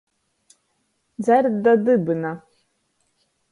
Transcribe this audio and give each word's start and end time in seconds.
Dzert 1.23 1.55
da 1.63 1.73
dybyna. 1.85 2.33